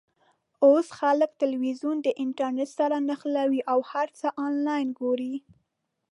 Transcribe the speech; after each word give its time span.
اوس 0.65 0.87
خلک 0.99 1.29
ټلویزیون 1.41 1.97
د 2.01 2.07
انټرنېټ 2.23 2.69
سره 2.79 2.95
نښلوي 3.07 3.61
او 3.71 3.79
هر 3.91 4.07
څه 4.19 4.27
آنلاین 4.47 4.87
ګوري. 4.99 5.35